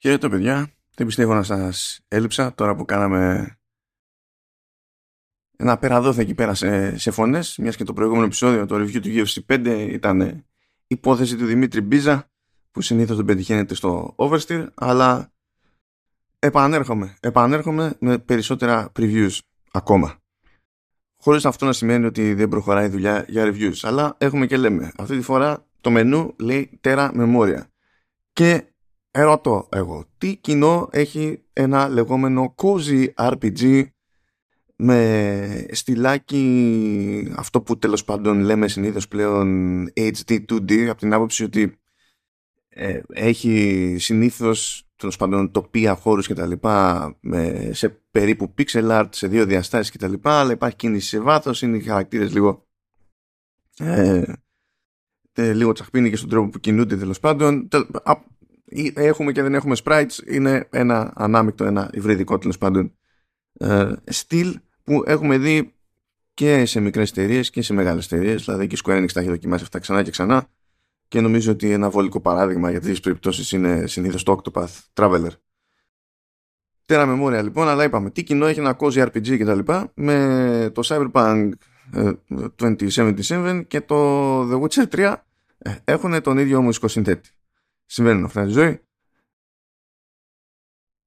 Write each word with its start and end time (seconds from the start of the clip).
Χαίρετε 0.00 0.28
παιδιά, 0.28 0.72
δεν 0.94 1.06
πιστεύω 1.06 1.34
να 1.34 1.42
σας 1.42 2.00
έλειψα 2.08 2.54
τώρα 2.54 2.74
που 2.74 2.84
κάναμε 2.84 3.52
ένα 5.56 5.78
περαδόθε 5.78 6.22
εκεί 6.22 6.34
πέρα 6.34 6.54
σε, 6.54 6.98
σε 6.98 7.10
φωνές 7.10 7.58
μιας 7.58 7.76
και 7.76 7.84
το 7.84 7.92
προηγούμενο 7.92 8.24
επεισόδιο 8.24 8.66
το 8.66 8.76
review 8.76 9.00
του 9.00 9.08
UFC 9.08 9.38
5 9.46 9.88
ήταν 9.90 10.44
υπόθεση 10.86 11.36
του 11.36 11.46
Δημήτρη 11.46 11.80
Μπίζα 11.80 12.30
που 12.70 12.80
συνήθως 12.80 13.16
δεν 13.16 13.24
πετυχαίνεται 13.24 13.74
στο 13.74 14.14
Oversteer 14.18 14.66
αλλά 14.74 15.32
επανέρχομαι, 16.38 17.16
επανέρχομαι 17.20 17.96
με 18.00 18.18
περισσότερα 18.18 18.92
previews 18.98 19.38
ακόμα. 19.70 20.18
Χωρίς 21.16 21.44
αυτό 21.44 21.66
να 21.66 21.72
σημαίνει 21.72 22.06
ότι 22.06 22.34
δεν 22.34 22.48
προχωράει 22.48 22.86
η 22.86 22.90
δουλειά 22.90 23.24
για 23.28 23.44
reviews 23.52 23.78
αλλά 23.82 24.16
έχουμε 24.18 24.46
και 24.46 24.56
λέμε. 24.56 24.92
Αυτή 24.96 25.16
τη 25.16 25.22
φορά 25.22 25.66
το 25.80 25.90
μενού 25.90 26.34
λέει 26.38 26.80
Terra 26.82 27.10
Memoria. 27.12 27.60
Και 28.32 28.64
ερωτώ 29.10 29.68
εγώ, 29.72 30.04
τι 30.18 30.36
κοινό 30.36 30.88
έχει 30.92 31.42
ένα 31.52 31.88
λεγόμενο 31.88 32.54
cozy 32.56 33.06
RPG 33.14 33.86
με 34.76 35.66
στυλάκι 35.70 37.32
αυτό 37.36 37.62
που 37.62 37.78
τέλος 37.78 38.04
πάντων 38.04 38.40
λέμε 38.40 38.68
συνήθως 38.68 39.08
πλέον 39.08 39.86
HD 39.94 40.44
2D 40.50 40.86
από 40.86 40.98
την 40.98 41.12
άποψη 41.12 41.44
ότι 41.44 41.80
ε, 42.68 43.00
έχει 43.08 43.96
συνήθως 43.98 44.88
τέλος 44.96 45.16
πάντων 45.16 45.50
τοπία 45.50 45.94
χώρους 45.94 46.26
και 46.26 46.34
τα 46.34 46.46
λοιπά 46.46 47.18
σε 47.70 47.88
περίπου 48.10 48.54
pixel 48.58 48.90
art 48.90 49.08
σε 49.10 49.26
δύο 49.26 49.44
διαστάσεις 49.46 49.90
και 49.90 49.98
τα 49.98 50.08
λοιπά 50.08 50.40
αλλά 50.40 50.52
υπάρχει 50.52 50.76
κίνηση 50.76 51.08
σε 51.08 51.20
βάθος 51.20 51.62
είναι 51.62 51.76
οι 51.76 51.80
χαρακτήρες 51.80 52.32
λίγο 52.32 52.66
ε, 53.78 54.32
λίγο 55.34 55.72
τσαχπίνοι 55.72 56.10
και 56.10 56.16
στον 56.16 56.28
τρόπο 56.28 56.48
που 56.48 56.58
κινούνται 56.58 56.96
τέλος 56.96 57.20
πάντων 57.20 57.68
έχουμε 58.94 59.32
και 59.32 59.42
δεν 59.42 59.54
έχουμε 59.54 59.76
sprites 59.84 60.26
είναι 60.26 60.68
ένα 60.70 61.12
ανάμεικτο, 61.16 61.64
ένα 61.64 61.90
υβριδικό 61.92 62.38
τέλο 62.38 62.54
πάντων 62.58 62.92
ε, 63.58 63.92
στυλ 64.04 64.58
που 64.84 65.02
έχουμε 65.06 65.38
δει 65.38 65.72
και 66.34 66.64
σε 66.64 66.80
μικρές 66.80 67.10
εταιρείες 67.10 67.50
και 67.50 67.62
σε 67.62 67.72
μεγάλες 67.72 68.04
εταιρείες. 68.04 68.44
Δηλαδή 68.44 68.66
και 68.66 68.74
η 68.74 68.78
Square 68.84 69.02
Enix 69.02 69.12
τα 69.12 69.20
έχει 69.20 69.28
δοκιμάσει 69.28 69.62
αυτά 69.62 69.78
ξανά 69.78 70.02
και 70.02 70.10
ξανά. 70.10 70.46
Και 71.08 71.20
νομίζω 71.20 71.52
ότι 71.52 71.70
ένα 71.70 71.90
βολικό 71.90 72.20
παράδειγμα 72.20 72.70
για 72.70 72.80
τέτοιες 72.80 73.00
περιπτώσεις 73.00 73.52
είναι 73.52 73.86
συνήθως 73.86 74.22
το 74.22 74.40
Octopath 74.42 74.78
Traveler. 74.94 75.30
Τέρα 76.84 77.06
μεμόρια 77.06 77.42
λοιπόν, 77.42 77.68
αλλά 77.68 77.84
είπαμε 77.84 78.10
τι 78.10 78.22
κοινό 78.22 78.46
έχει 78.46 78.58
ένα 78.58 78.76
cozy 78.80 79.06
RPG 79.06 79.36
και 79.36 79.44
τα 79.44 79.54
λοιπά 79.54 79.92
με 79.94 80.70
το 80.74 80.82
Cyberpunk 80.84 81.50
2077 82.48 83.64
και 83.68 83.80
το 83.80 84.40
The 84.50 84.60
Witcher 84.62 84.88
3 84.90 85.14
ε, 85.58 85.74
έχουν 85.84 86.22
τον 86.22 86.38
ίδιο 86.38 86.62
μουσικό 86.62 86.88
συνθέτη. 86.88 87.30
Συμβαίνουν 87.90 88.24
αυτά 88.24 88.42
στη 88.42 88.52
ζωή. 88.52 88.80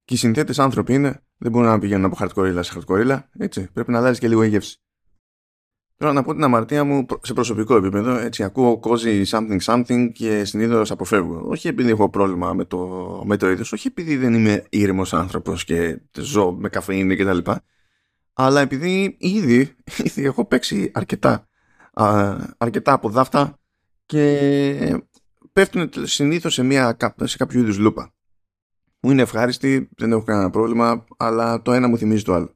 Και 0.04 0.14
οι 0.14 0.16
συνθέτες 0.16 0.58
άνθρωποι 0.58 0.94
είναι, 0.94 1.24
δεν 1.36 1.50
μπορούν 1.50 1.68
να 1.68 1.78
πηγαίνουν 1.78 2.04
από 2.04 2.16
hardcore 2.20 2.58
σε 2.60 2.72
hardcore 2.76 3.20
έτσι, 3.38 3.68
πρέπει 3.72 3.90
να 3.90 3.98
αλλάζει 3.98 4.20
και 4.20 4.28
λίγο 4.28 4.42
η 4.42 4.48
γεύση. 4.48 4.76
Τώρα 5.96 6.12
να 6.12 6.22
πω 6.22 6.32
την 6.32 6.44
αμαρτία 6.44 6.84
μου 6.84 7.06
σε 7.22 7.32
προσωπικό 7.34 7.76
επίπεδο, 7.76 8.16
έτσι 8.16 8.42
ακούω 8.42 8.80
cozy 8.82 9.24
something 9.24 9.58
something 9.60 10.12
και 10.12 10.44
συνήθως 10.44 10.90
αποφεύγω. 10.90 11.42
Όχι 11.48 11.68
επειδή 11.68 11.90
έχω 11.90 12.10
πρόβλημα 12.10 12.52
με 12.52 12.64
το, 12.64 12.78
με 13.26 13.36
το 13.36 13.50
είδος, 13.50 13.72
όχι 13.72 13.88
επειδή 13.88 14.16
δεν 14.16 14.34
είμαι 14.34 14.64
ήρεμος 14.68 15.14
άνθρωπος 15.14 15.64
και 15.64 16.00
ζω 16.18 16.52
με 16.52 16.68
καφεΐνη 16.68 17.16
και 17.16 17.24
τα 17.24 17.34
λοιπά, 17.34 17.62
αλλά 18.32 18.60
επειδή 18.60 19.16
ήδη, 19.18 19.76
ήδη 20.04 20.24
έχω 20.24 20.44
παίξει 20.44 20.90
αρκετά, 20.94 21.48
α, 21.92 22.36
αρκετά 22.58 22.92
από 22.92 23.08
δάφτα 23.08 23.58
και 24.06 25.02
πέφτουν 25.52 25.90
συνήθως 26.02 26.54
σε, 26.54 26.62
μια, 26.62 26.96
σε 27.22 27.36
κάποιο 27.36 27.60
είδους 27.60 27.78
λούπα. 27.78 28.12
Μου 29.00 29.10
είναι 29.10 29.22
ευχάριστη, 29.22 29.88
δεν 29.96 30.12
έχω 30.12 30.22
κανένα 30.22 30.50
πρόβλημα, 30.50 31.04
αλλά 31.16 31.62
το 31.62 31.72
ένα 31.72 31.88
μου 31.88 31.98
θυμίζει 31.98 32.22
το 32.22 32.34
άλλο. 32.34 32.54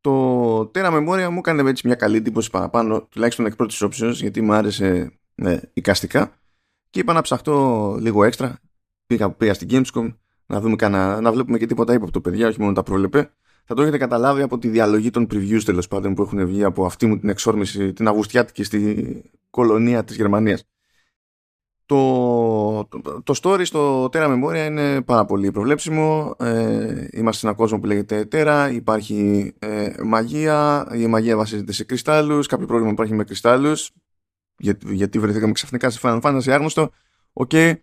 Το 0.00 0.58
Terra 0.74 0.92
Memoria 0.92 1.28
μου 1.30 1.38
έκανε 1.38 1.70
έτσι 1.70 1.86
μια 1.86 1.96
καλή 1.96 2.16
εντύπωση 2.16 2.50
παραπάνω, 2.50 3.02
τουλάχιστον 3.02 3.46
εκ 3.46 3.56
πρώτης 3.56 3.82
όψεως, 3.82 4.20
γιατί 4.20 4.40
μου 4.40 4.52
άρεσε 4.52 5.18
ναι, 5.34 5.60
οικαστικά. 5.72 6.32
Και 6.90 7.00
είπα 7.00 7.12
να 7.12 7.20
ψαχτώ 7.20 7.96
λίγο 8.00 8.24
έξτρα. 8.24 8.58
Πήγα, 9.06 9.30
πήγα 9.30 9.54
στην 9.54 9.68
Gamescom 9.70 10.14
να, 10.46 10.60
δούμε 10.60 10.76
κανένα, 10.76 11.20
να 11.20 11.32
βλέπουμε 11.32 11.58
και 11.58 11.66
τίποτα 11.66 11.94
από 11.94 12.10
το 12.10 12.20
παιδιά, 12.20 12.48
όχι 12.48 12.60
μόνο 12.60 12.72
τα 12.72 12.82
πρόλεπε. 12.82 13.30
Θα 13.64 13.74
το 13.74 13.82
έχετε 13.82 13.98
καταλάβει 13.98 14.42
από 14.42 14.58
τη 14.58 14.68
διαλογή 14.68 15.10
των 15.10 15.26
previews 15.30 15.62
τέλος 15.64 15.88
πάντων 15.88 16.14
που 16.14 16.22
έχουν 16.22 16.46
βγει 16.46 16.64
από 16.64 16.84
αυτή 16.84 17.06
μου 17.06 17.18
την 17.18 17.28
εξόρμηση, 17.28 17.92
την 17.92 18.08
Αυγουστιάτικη 18.08 18.64
στη 18.64 19.22
κολονία 19.50 20.04
της 20.04 20.16
Γερμανίας. 20.16 20.64
Το, 21.92 22.84
το, 22.88 23.22
το, 23.22 23.34
story 23.42 23.60
στο 23.64 24.04
Terra 24.04 24.26
Memoria 24.34 24.66
είναι 24.66 25.02
πάρα 25.02 25.24
πολύ 25.24 25.50
προβλέψιμο. 25.50 26.34
Ε, 26.38 27.06
είμαστε 27.12 27.40
σε 27.40 27.46
έναν 27.46 27.54
κόσμο 27.56 27.80
που 27.80 27.86
λέγεται 27.86 28.28
Terra, 28.32 28.70
υπάρχει 28.72 29.52
ε, 29.58 29.92
μαγεία, 30.04 30.86
η 30.94 31.06
μαγεία 31.06 31.36
βασίζεται 31.36 31.72
σε 31.72 31.84
κρυστάλλους, 31.84 32.46
κάποιο 32.46 32.66
πρόβλημα 32.66 32.92
υπάρχει 32.92 33.14
με 33.14 33.24
κρυστάλλους, 33.24 33.90
γιατί, 34.58 34.94
γιατί 34.94 35.18
βρεθήκαμε 35.18 35.52
ξαφνικά 35.52 35.90
σε 35.90 36.00
Final 36.02 36.20
Fantasy 36.20 36.50
άγνωστο. 36.50 36.90
Okay. 37.32 37.74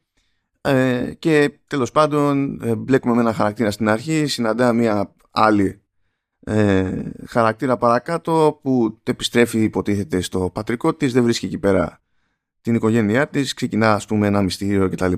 Ε, 0.62 1.14
και 1.20 1.60
τέλος 1.68 1.92
πάντων 1.92 2.62
ε, 2.64 2.76
μπλέκουμε 2.76 3.14
με 3.14 3.22
ένα 3.22 3.34
χαρακτήρα 3.34 3.72
στην 3.72 3.90
αρχή, 3.90 4.26
συναντά 4.26 4.74
μια 4.74 5.16
άλλη 5.32 5.82
ε, 6.40 7.04
χαρακτήρα 7.28 7.78
παρακάτω 7.78 8.60
που 8.62 9.00
επιστρέφει 9.04 9.64
υποτίθεται 9.64 10.22
στο 10.22 10.50
πατρικό 10.54 10.94
της, 10.94 11.14
δεν 11.14 11.24
βρίσκει 11.24 11.46
εκεί 11.46 11.58
πέρα 11.58 12.02
την 12.62 12.76
οικογένειά 12.76 13.28
της, 13.28 13.54
ξεκινά 13.54 13.94
ας 13.94 14.06
πούμε 14.06 14.28
ένα 14.28 14.42
μυστήριο 14.42 14.90
κτλ. 14.90 15.14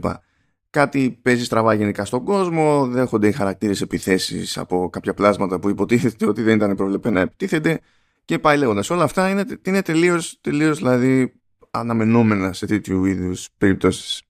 Κάτι 0.69 1.19
παίζει 1.21 1.43
στραβά 1.43 1.73
γενικά 1.73 2.05
στον 2.05 2.23
κόσμο, 2.23 2.87
δέχονται 2.87 3.27
οι 3.27 3.31
χαρακτήρες 3.31 3.81
επιθέσεις 3.81 4.57
από 4.57 4.89
κάποια 4.89 5.13
πλάσματα 5.13 5.59
που 5.59 5.69
υποτίθεται 5.69 6.27
ότι 6.27 6.41
δεν 6.41 6.55
ήταν 6.55 6.75
προβλεπέ 6.75 7.09
να 7.09 7.19
επιτίθενται 7.19 7.79
και 8.25 8.39
πάει 8.39 8.57
λέγοντας. 8.57 8.89
Όλα 8.89 9.03
αυτά 9.03 9.29
είναι, 9.29 9.45
είναι 9.63 9.81
τελείως, 9.81 10.39
τελείως 10.41 10.77
δηλαδή 10.77 11.33
αναμενόμενα 11.71 12.53
σε 12.53 12.65
τέτοιου 12.65 13.05
είδους 13.05 13.49
περιπτώσεις. 13.57 14.21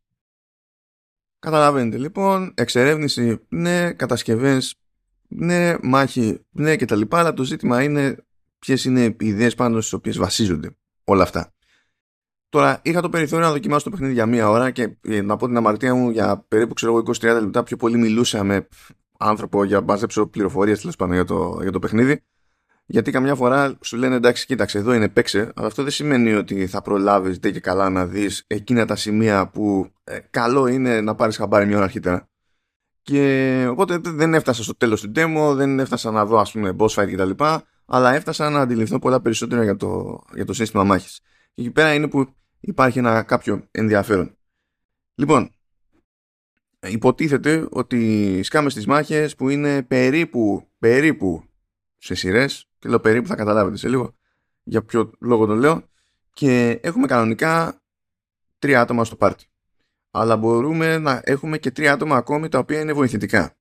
Καταλαβαίνετε 1.40 1.98
λοιπόν, 1.98 2.54
εξερεύνηση, 2.56 3.40
ναι, 3.50 3.94
κατασκευές, 3.94 4.76
ναι, 5.28 5.76
μάχη, 5.82 6.46
ναι 6.50 6.76
και 6.76 6.86
τα 6.86 6.96
λοιπά, 6.96 7.20
αλλά 7.20 7.34
το 7.34 7.44
ζήτημα 7.44 7.84
είναι 7.84 8.26
ποιες 8.60 8.86
είναι 8.86 9.04
οι 9.04 9.16
ιδέες 9.20 9.56
πάνω 9.56 9.82
στις 9.82 9.94
οποίες 9.94 10.18
βασίζονται 10.18 10.76
όλα 11.04 11.24
αυτά. 11.24 11.54
Τώρα 12.52 12.80
είχα 12.82 13.02
το 13.02 13.10
περιθώριο 13.10 13.46
να 13.46 13.52
δοκιμάσω 13.52 13.84
το 13.84 13.90
παιχνίδι 13.90 14.14
για 14.14 14.26
μία 14.26 14.50
ώρα 14.50 14.72
και 14.72 14.96
ε, 15.02 15.22
να 15.22 15.38
πω 15.38 15.48
την 15.48 15.58
αμαρτία 15.58 15.96
μου 15.96 16.10
για 16.10 16.46
περίπου 16.48 16.74
ξέρω 16.74 17.04
20-30 17.06 17.22
λεπτά 17.22 17.64
πιο 17.64 17.78
πολύ 17.78 17.98
μιλούσα 17.98 18.44
με 18.44 18.68
άνθρωπο 19.18 19.64
για 19.64 19.80
να 19.80 19.86
μαζέψω 19.86 20.28
πληροφορίες 20.28 20.80
τέλος 20.80 20.96
πάντων 20.96 21.14
για 21.14 21.26
το, 21.26 21.60
για 21.62 21.72
το 21.72 21.80
παιχνίδι. 21.80 22.24
Γιατί 22.86 23.12
καμιά 23.12 23.36
φορά 23.36 23.78
σου 23.82 23.98
λένε 23.98 24.16
εντάξει, 24.16 24.46
κοίταξε, 24.46 24.78
εδώ 24.78 24.94
είναι 24.94 25.10
παίξε, 25.10 25.52
αλλά 25.56 25.68
αυτό 25.68 25.84
δεν 25.84 25.92
σημαίνει 25.92 26.34
ότι 26.34 26.68
θα 26.68 26.82
προλάβεις 26.82 27.40
και 27.40 27.60
καλά 27.60 27.90
να 27.90 28.06
δεις 28.06 28.44
εκείνα 28.48 28.86
τα 28.86 28.96
σημεία 28.96 29.48
που 29.48 29.92
ε, 30.04 30.20
καλό 30.30 30.68
είναι 30.68 31.02
να 31.02 31.16
πάρεις 31.16 31.38
χαμπάρι 31.38 31.66
μια 31.66 31.76
ώρα 31.76 31.86
αρχίτερα. 31.86 32.30
Και 33.02 33.66
οπότε 33.70 34.00
δεν 34.04 34.34
έφτασα 34.34 34.64
στο 34.64 34.78
τέλος 34.78 35.02
του 35.02 35.12
demo, 35.16 35.54
δεν 35.56 35.80
έφτασα 35.80 36.12
να 36.12 36.26
δω 36.26 36.38
ας 36.38 36.52
πούμε 36.52 36.76
boss 36.78 36.90
fight 36.90 37.14
κτλ. 37.14 37.44
Αλλά 37.86 38.14
έφτασα 38.14 38.50
να 38.50 38.60
αντιληφθώ 38.60 39.00
πολλά 39.00 39.22
περισσότερα 39.22 39.64
για 39.64 39.76
το, 39.76 40.22
για 40.34 40.46
το 40.46 40.54
σύστημα 40.54 40.84
μάχης. 40.84 41.20
Και 41.54 41.62
εκεί 41.62 41.72
πέρα 41.72 41.94
είναι 41.94 42.08
που 42.08 42.36
υπάρχει 42.62 43.00
ένα 43.00 43.24
κάποιο 43.24 43.68
ενδιαφέρον. 43.72 44.38
Λοιπόν, 45.16 45.52
υποτίθεται 46.80 47.68
ότι 47.72 48.40
σκάμε 48.44 48.70
στις 48.70 48.86
μάχες 48.86 49.36
που 49.36 49.50
είναι 49.50 49.84
περίπου, 49.84 50.70
περίπου 50.80 51.44
σε 51.98 52.16
σειρές, 52.16 52.70
και 52.80 52.90
λέω 52.90 53.00
περίπου 53.00 53.28
θα 53.28 53.36
καταλάβετε 53.36 53.78
σε 53.78 53.90
λίγο 53.90 54.16
για 54.64 54.84
ποιο 54.84 55.12
λόγο 55.20 55.46
το 55.46 55.56
λέω, 55.56 55.90
και 56.34 56.80
έχουμε 56.84 57.08
κανονικά 57.08 57.82
τρία 58.60 58.82
άτομα 58.82 59.06
στο 59.06 59.16
πάρτι. 59.16 59.46
Αλλά 60.12 60.38
μπορούμε 60.38 60.98
να 60.98 61.22
έχουμε 61.24 61.58
και 61.58 61.72
τρία 61.72 61.94
άτομα 61.94 62.16
ακόμη 62.16 62.50
τα 62.50 62.60
οποία 62.60 62.80
είναι 62.80 62.94
βοηθητικά. 62.94 63.56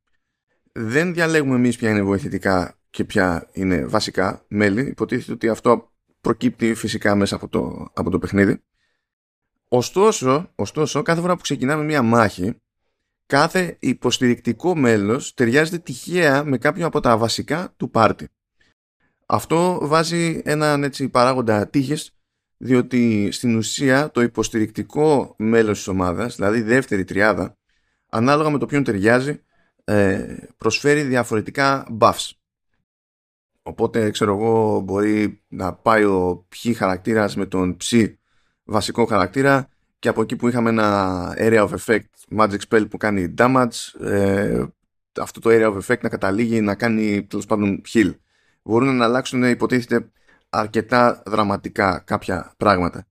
Δεν 0.73 1.14
διαλέγουμε 1.14 1.55
εμείς 1.55 1.76
ποια 1.76 1.91
είναι 1.91 2.02
βοηθητικά 2.02 2.79
και 2.91 3.05
ποια 3.05 3.49
είναι 3.52 3.87
βασικά 3.87 4.44
μέλη. 4.49 4.87
Υποτίθεται 4.87 5.32
ότι 5.32 5.49
αυτό 5.49 5.93
προκύπτει 6.20 6.75
φυσικά 6.75 7.14
μέσα 7.14 7.35
από 7.35 7.49
το, 7.49 7.91
από 7.94 8.11
το 8.11 8.19
παιχνίδι. 8.19 8.62
Ωστόσο, 9.72 10.52
ωστόσο, 10.55 11.02
κάθε 11.02 11.20
φορά 11.20 11.34
που 11.34 11.43
ξεκινάμε 11.43 11.84
μια 11.84 12.02
μάχη, 12.02 12.55
κάθε 13.26 13.76
υποστηρικτικό 13.81 14.76
μέλος 14.76 15.34
ταιριάζεται 15.34 15.78
τυχαία 15.78 16.44
με 16.44 16.58
κάποιο 16.58 16.87
από 16.87 17.00
τα 17.00 17.17
βασικά 17.17 17.75
του 17.76 17.90
πάρτι. 17.90 18.28
Αυτό 19.26 19.78
βάζει 19.82 20.40
έναν 20.44 20.84
έτσι 20.84 21.08
παράγοντα 21.08 21.69
τύχης, 21.69 22.11
διότι 22.56 23.28
στην 23.32 23.56
ουσία 23.56 24.11
το 24.11 24.20
υποστηρικτικό 24.22 25.34
μέλος 25.38 25.76
της 25.76 25.88
ομάδας, 25.88 26.37
δηλαδή 26.37 26.58
η 26.58 26.62
δεύτερη 26.62 27.05
τριάδα, 27.05 27.56
ανάλογα 28.08 28.50
με 28.50 28.58
το 28.58 28.66
ποιον 28.66 28.84
ταιριάζει, 28.84 29.40
ε, 29.84 30.37
προσφέρει 30.56 31.02
διαφορετικά 31.02 31.96
buffs. 32.00 32.31
Οπότε, 33.62 34.11
ξέρω 34.11 34.34
εγώ, 34.34 34.81
μπορεί 34.81 35.43
να 35.49 35.75
πάει 35.75 36.05
ο 36.05 36.46
ψ 36.49 36.76
χαρακτήρας 36.76 37.37
με 37.37 37.46
τον 37.46 37.76
ψ 37.76 37.93
βασικό 38.70 39.05
χαρακτήρα 39.05 39.69
και 39.99 40.08
από 40.08 40.22
εκεί 40.22 40.37
που 40.37 40.49
είχαμε 40.49 40.70
ένα 40.70 41.34
area 41.38 41.69
of 41.69 41.75
effect 41.84 42.38
magic 42.38 42.58
spell 42.69 42.90
που 42.90 42.96
κάνει 42.96 43.34
damage 43.38 44.00
ε, 44.00 44.64
αυτό 45.20 45.40
το 45.40 45.50
area 45.52 45.75
of 45.75 45.78
effect 45.87 46.00
να 46.00 46.08
καταλήγει 46.08 46.61
να 46.61 46.75
κάνει 46.75 47.26
τέλος 47.26 47.46
πάντων 47.46 47.82
heal. 47.93 48.14
Μπορούν 48.62 48.96
να 48.96 49.05
αλλάξουν 49.05 49.43
υποτίθεται 49.43 50.11
αρκετά 50.49 51.22
δραματικά 51.26 52.02
κάποια 52.06 52.55
πράγματα. 52.56 53.06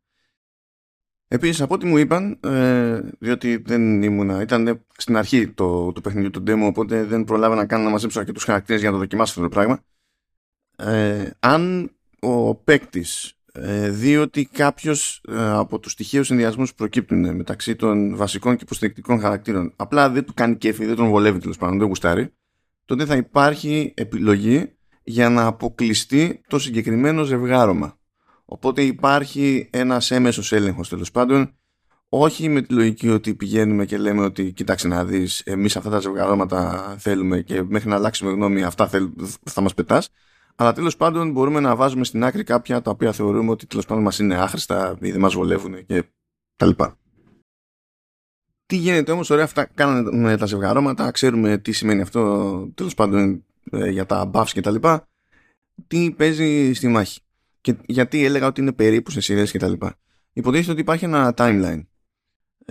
Επίσης 1.27 1.61
από 1.61 1.73
ό,τι 1.73 1.85
μου 1.85 1.97
είπαν, 1.97 2.39
ε, 2.43 2.99
διότι 3.19 3.57
δεν 3.57 4.03
ήμουνα, 4.03 4.41
ήταν 4.41 4.85
στην 4.97 5.17
αρχή 5.17 5.47
το, 5.47 5.91
το 5.91 6.01
παιχνιδιού 6.01 6.29
του 6.29 6.43
demo, 6.47 6.67
οπότε 6.67 7.03
δεν 7.03 7.23
προλάβα 7.23 7.55
να 7.55 7.65
κάνω 7.65 7.83
να 7.83 7.89
μαζέψω 7.89 8.19
αρκετούς 8.19 8.43
χαρακτήρες 8.43 8.81
για 8.81 8.89
να 8.89 8.95
το 8.95 9.01
δοκιμάσω 9.01 9.31
αυτό 9.31 9.43
το 9.43 9.49
πράγμα. 9.49 9.79
Ε, 10.77 11.29
αν 11.39 11.91
ο 12.19 12.55
παίκτης 12.55 13.38
ε, 13.51 13.89
δει 13.89 14.17
ότι 14.17 14.45
κάποιος 14.45 15.21
ε, 15.29 15.49
από 15.49 15.79
τους 15.79 15.91
στοιχείους 15.91 16.27
συνδυασμούς 16.27 16.69
που 16.69 16.75
προκύπτουν 16.75 17.35
μεταξύ 17.35 17.75
των 17.75 18.15
βασικών 18.15 18.55
και 18.55 18.63
υποστηρικτικών 18.63 19.19
χαρακτήρων 19.19 19.73
απλά 19.75 20.09
δεν 20.09 20.25
του 20.25 20.33
κάνει 20.33 20.55
κέφι, 20.55 20.85
δεν 20.85 20.95
τον 20.95 21.09
βολεύει 21.09 21.39
τέλος 21.39 21.57
πάντων, 21.57 21.77
δεν 21.77 21.87
γουστάρει, 21.87 22.33
τότε 22.85 23.05
θα 23.05 23.15
υπάρχει 23.15 23.93
επιλογή 23.95 24.77
για 25.03 25.29
να 25.29 25.45
αποκλειστεί 25.45 26.41
το 26.47 26.59
συγκεκριμένο 26.59 27.23
ζευγάρωμα. 27.23 27.97
Οπότε 28.45 28.81
υπάρχει 28.81 29.69
ένας 29.71 30.11
έμεσος 30.11 30.51
έλεγχος 30.51 30.89
τέλος 30.89 31.11
πάντων 31.11 31.53
όχι 32.09 32.49
με 32.49 32.61
τη 32.61 32.73
λογική 32.73 33.09
ότι 33.09 33.35
πηγαίνουμε 33.35 33.85
και 33.85 33.97
λέμε 33.97 34.23
ότι 34.23 34.51
κοίταξε 34.51 34.87
να 34.87 35.05
δεις 35.05 35.39
εμείς 35.39 35.75
αυτά 35.75 35.89
τα 35.89 35.99
ζευγαρώματα 35.99 36.95
θέλουμε 36.99 37.41
και 37.41 37.63
μέχρι 37.63 37.89
να 37.89 37.95
αλλάξουμε 37.95 38.31
γνώμη 38.31 38.63
αυτά 38.63 38.87
θέλ, 38.87 39.09
θα 39.43 39.61
μας 39.61 39.73
πετάς 39.73 40.09
αλλά 40.61 40.73
τέλος 40.73 40.97
πάντων 40.97 41.31
μπορούμε 41.31 41.59
να 41.59 41.75
βάζουμε 41.75 42.03
στην 42.03 42.23
άκρη 42.23 42.43
κάποια 42.43 42.81
τα 42.81 42.91
οποία 42.91 43.11
θεωρούμε 43.11 43.51
ότι 43.51 43.65
τέλος 43.65 43.85
πάντων 43.85 44.03
μας 44.03 44.19
είναι 44.19 44.35
άχρηστα 44.35 44.97
ή 45.01 45.11
δεν 45.11 45.19
μας 45.19 45.33
βολεύουν 45.33 45.85
και 45.85 46.03
τα 46.55 46.65
λοιπά. 46.65 46.97
Τι 48.65 48.75
γίνεται 48.75 49.11
όμως, 49.11 49.29
ωραία 49.29 49.43
αυτά 49.43 49.65
κάνουμε 49.65 50.37
τα 50.37 50.45
ζευγαρώματα, 50.45 51.11
ξέρουμε 51.11 51.57
τι 51.57 51.71
σημαίνει 51.71 52.01
αυτό 52.01 52.71
τέλος 52.75 52.93
πάντων 52.93 53.45
ε, 53.71 53.89
για 53.89 54.05
τα 54.05 54.31
buffs 54.33 54.49
και 54.53 54.61
τα 54.61 54.71
λοιπά, 54.71 55.07
τι 55.87 56.11
παίζει 56.11 56.73
στη 56.73 56.87
μάχη. 56.87 57.19
Και 57.61 57.75
γιατί 57.85 58.25
έλεγα 58.25 58.47
ότι 58.47 58.61
είναι 58.61 58.73
περίπου 58.73 59.11
σε 59.11 59.21
σειρές 59.21 59.51
και 59.51 59.59
τα 59.59 59.67
λοιπά. 59.67 59.95
Υποτίθεται 60.33 60.71
ότι 60.71 60.81
υπάρχει 60.81 61.05
ένα 61.05 61.33
timeline 61.37 61.81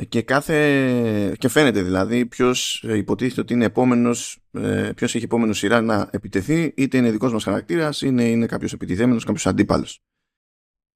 και, 0.09 0.23
κάθε... 0.23 1.35
και 1.39 1.49
φαίνεται 1.49 1.83
δηλαδή 1.83 2.27
ποιος 2.27 2.83
υποτίθεται 2.83 3.41
ότι 3.41 3.53
είναι 3.53 3.65
επόμενος, 3.65 4.39
ε, 4.51 4.91
ποιος 4.97 5.15
έχει 5.15 5.25
επόμενο 5.25 5.53
σειρά 5.53 5.81
να 5.81 6.09
επιτεθεί, 6.13 6.73
είτε 6.77 6.97
είναι 6.97 7.11
δικός 7.11 7.33
μας 7.33 7.45
χαρακτήρας, 7.45 8.03
είτε 8.03 8.25
είναι 8.25 8.47
κάποιος 8.47 8.73
επιτιθέμενος, 8.73 9.25
κάποιος 9.25 9.47
αντίπαλος. 9.47 10.03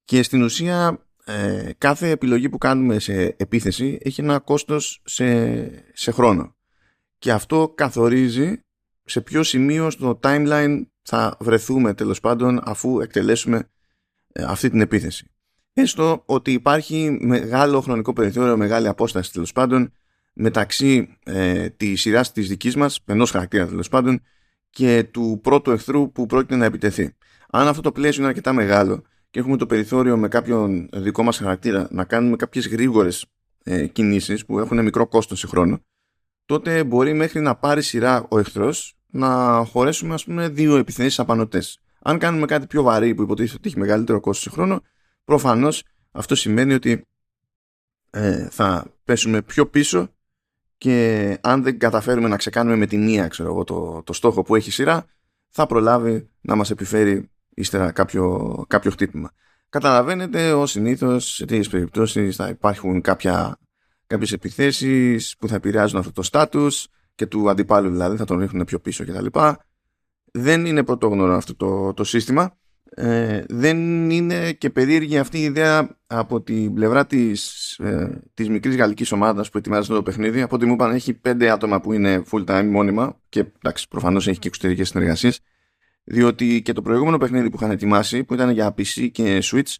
Και 0.03 0.23
στην 0.23 0.43
ουσία, 0.43 1.05
ε, 1.25 1.71
κάθε 1.77 2.09
επιλογή 2.09 2.49
που 2.49 2.57
κάνουμε 2.57 2.99
σε 2.99 3.35
επίθεση 3.37 3.97
έχει 4.01 4.21
ένα 4.21 4.39
κόστος 4.39 5.01
σε, 5.05 5.93
σε 5.93 6.11
χρόνο. 6.11 6.55
Και 7.17 7.31
αυτό 7.31 7.73
καθορίζει 7.75 8.63
σε 9.03 9.21
ποιο 9.21 9.43
σημείο 9.43 9.89
στο 9.89 10.19
timeline 10.23 10.81
θα 11.01 11.37
βρεθούμε 11.39 11.93
τέλος 11.93 12.19
πάντων 12.19 12.61
αφού 12.63 12.99
εκτελέσουμε 12.99 13.69
ε, 14.31 14.43
αυτή 14.43 14.69
την 14.69 14.81
επίθεση 14.81 15.32
έστω 15.73 16.23
ότι 16.25 16.51
υπάρχει 16.51 17.17
μεγάλο 17.21 17.81
χρονικό 17.81 18.13
περιθώριο, 18.13 18.57
μεγάλη 18.57 18.87
απόσταση 18.87 19.31
τέλος 19.31 19.51
πάντων 19.51 19.91
μεταξύ 20.33 21.17
ε, 21.23 21.69
της 21.69 22.01
σειράς 22.01 22.31
της 22.31 22.47
δικής 22.47 22.75
μας, 22.75 22.99
ενός 23.05 23.31
χαρακτήρα 23.31 23.67
τέλος 23.67 23.89
πάντων, 23.89 24.21
και 24.69 25.03
του 25.11 25.39
πρώτου 25.43 25.71
εχθρού 25.71 26.11
που 26.11 26.25
πρόκειται 26.25 26.55
να 26.55 26.65
επιτεθεί. 26.65 27.15
Αν 27.49 27.67
αυτό 27.67 27.81
το 27.81 27.91
πλαίσιο 27.91 28.21
είναι 28.21 28.29
αρκετά 28.29 28.53
μεγάλο 28.53 29.03
και 29.29 29.39
έχουμε 29.39 29.57
το 29.57 29.65
περιθώριο 29.65 30.17
με 30.17 30.27
κάποιον 30.27 30.89
δικό 30.93 31.23
μας 31.23 31.37
χαρακτήρα 31.37 31.87
να 31.91 32.03
κάνουμε 32.03 32.35
κάποιες 32.35 32.67
γρήγορες 32.67 33.25
ε, 33.63 33.87
κινήσεις 33.87 34.45
που 34.45 34.59
έχουν 34.59 34.83
μικρό 34.83 35.07
κόστος 35.07 35.39
σε 35.39 35.47
χρόνο, 35.47 35.79
τότε 36.45 36.83
μπορεί 36.83 37.13
μέχρι 37.13 37.39
να 37.39 37.55
πάρει 37.55 37.81
σειρά 37.81 38.25
ο 38.29 38.39
εχθρός 38.39 38.97
να 39.07 39.63
χωρέσουμε, 39.65 40.13
ας 40.13 40.23
πούμε, 40.23 40.49
δύο 40.49 40.77
επιθέσεις 40.77 41.19
απανοτές. 41.19 41.79
Αν 42.01 42.17
κάνουμε 42.17 42.45
κάτι 42.45 42.67
πιο 42.67 42.83
βαρύ 42.83 43.15
που 43.15 43.21
υποτίθεται 43.21 43.55
ότι 43.55 43.67
έχει 43.67 43.79
μεγαλύτερο 43.79 44.19
κόστος 44.19 44.43
σε 44.43 44.49
χρόνο, 44.49 44.81
προφανώς 45.23 45.83
αυτό 46.11 46.35
σημαίνει 46.35 46.73
ότι 46.73 47.05
ε, 48.09 48.47
θα 48.49 48.85
πέσουμε 49.03 49.41
πιο 49.41 49.67
πίσω 49.67 50.09
και 50.77 51.37
αν 51.41 51.63
δεν 51.63 51.79
καταφέρουμε 51.79 52.27
να 52.27 52.37
ξεκάνουμε 52.37 52.75
με 52.75 52.85
τη 52.85 52.97
μία 52.97 53.27
ξέρω 53.27 53.49
εγώ, 53.49 53.63
το, 53.63 54.03
το 54.03 54.13
στόχο 54.13 54.41
που 54.41 54.55
έχει 54.55 54.71
σειρά 54.71 55.05
θα 55.49 55.65
προλάβει 55.65 56.29
να 56.41 56.55
μας 56.55 56.69
επιφέρει 56.69 57.29
ύστερα 57.49 57.91
κάποιο, 57.91 58.65
κάποιο 58.67 58.91
χτύπημα. 58.91 59.31
Καταλαβαίνετε, 59.69 60.53
ως 60.53 60.71
συνήθως 60.71 61.33
σε 61.33 61.45
τέτοιες 61.45 61.69
περιπτώσεις 61.69 62.35
θα 62.35 62.47
υπάρχουν 62.47 63.01
κάποια, 63.01 63.59
κάποιες 64.07 64.31
επιθέσεις 64.31 65.35
που 65.37 65.47
θα 65.47 65.55
επηρεάζουν 65.55 65.99
αυτό 65.99 66.11
το 66.11 66.21
στάτους 66.21 66.87
και 67.15 67.25
του 67.25 67.49
αντιπάλου 67.49 67.89
δηλαδή 67.89 68.17
θα 68.17 68.25
τον 68.25 68.39
ρίχνουν 68.39 68.65
πιο 68.65 68.79
πίσω 68.79 69.05
κτλ. 69.05 69.39
Δεν 70.31 70.65
είναι 70.65 70.83
πρωτόγνωρο 70.83 71.35
αυτό 71.35 71.55
το, 71.55 71.93
το 71.93 72.03
σύστημα 72.03 72.57
ε, 72.95 73.43
δεν 73.47 74.09
είναι 74.09 74.51
και 74.51 74.69
περίεργη 74.69 75.17
αυτή 75.17 75.37
η 75.39 75.43
ιδέα 75.43 75.97
από 76.07 76.41
την 76.41 76.73
πλευρά 76.73 77.05
της, 77.05 77.71
ε, 77.79 78.21
της 78.33 78.49
μικρής 78.49 78.75
γαλλικής 78.75 79.11
ομάδας 79.11 79.49
που 79.49 79.57
ετοιμάζεται 79.57 79.93
το 79.93 80.03
παιχνίδι. 80.03 80.41
Από 80.41 80.55
ό,τι 80.55 80.65
μου 80.65 80.73
είπαν 80.73 80.91
έχει 80.91 81.13
πέντε 81.13 81.49
άτομα 81.49 81.81
που 81.81 81.93
είναι 81.93 82.23
full 82.31 82.45
time 82.45 82.67
μόνιμα 82.71 83.19
και 83.29 83.45
εντάξει 83.63 83.87
προφανώς 83.87 84.27
έχει 84.27 84.39
και 84.39 84.47
εξωτερικές 84.47 84.87
συνεργασίες 84.87 85.39
διότι 86.03 86.61
και 86.61 86.73
το 86.73 86.81
προηγούμενο 86.81 87.17
παιχνίδι 87.17 87.49
που 87.49 87.57
είχαν 87.59 87.71
ετοιμάσει 87.71 88.23
που 88.23 88.33
ήταν 88.33 88.49
για 88.49 88.75
PC 88.77 89.09
και 89.11 89.41
Switch 89.43 89.75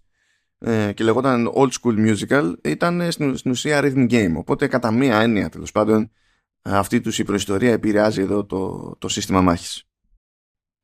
ε, 0.60 0.92
και 0.94 1.04
λεγόταν 1.04 1.52
Old 1.56 1.70
School 1.70 2.08
Musical 2.08 2.54
ήταν 2.64 3.12
στην, 3.12 3.38
στην 3.38 3.52
ουσία 3.52 3.82
rhythm 3.84 4.12
game 4.12 4.34
οπότε 4.36 4.68
κατά 4.68 4.92
μία 4.92 5.22
έννοια 5.22 5.50
τέλος 5.50 5.72
πάντων 5.72 6.12
αυτή 6.62 7.02
τους 7.02 7.20
η 7.20 7.24
προϊστορία 7.24 7.72
επηρεάζει 7.72 8.22
εδώ 8.22 8.46
το, 8.46 8.96
το 9.00 9.08
σύστημα 9.08 9.42
μάχης. 9.42 9.88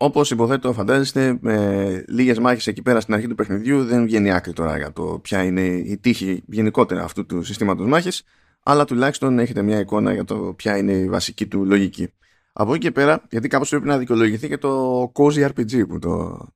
Όπως 0.02 0.32
υποθέτω, 0.32 0.74
φαντάζεστε, 0.74 1.38
με 1.42 2.06
λίγες 2.08 2.40
μάχες 2.40 2.68
εκεί 2.68 2.82
πέρα 2.82 3.00
στην 3.00 3.14
αρχή 3.14 3.28
του 3.28 3.36
παιχνιδιού 3.36 3.84
δεν 3.84 4.04
βγαίνει 4.06 4.32
άκρη 4.32 4.54
τώρα 4.54 4.78
για 4.78 4.92
το 4.92 5.20
ποια 5.22 5.44
είναι 5.44 5.62
η 5.62 5.98
τύχη 5.98 6.44
γενικότερα 6.48 7.04
αυτού 7.04 7.26
του 7.26 7.44
συστήματος 7.44 7.88
μάχης, 7.88 8.24
αλλά 8.64 8.86
τουλάχιστον 8.86 9.40
έχετε 9.40 9.62
μια 9.62 9.80
εικόνα 9.80 10.14
για 10.14 10.24
το 10.24 10.36
ποια 10.36 10.78
είναι 10.78 10.92
η 10.92 11.10
βασική 11.10 11.48
του 11.48 11.66
λογική. 11.66 12.14
Από 12.54 12.74
εκεί 12.74 12.86
και 12.86 12.92
πέρα, 12.92 13.24
γιατί 13.30 13.48
κάπως 13.48 13.70
πρέπει 13.70 13.86
να 13.88 13.98
δικαιολογηθεί 13.98 14.48
και 14.48 14.58
το 14.58 15.02
cozy 15.16 15.48
RPG 15.48 15.88
που 15.88 16.00
το, 16.00 16.48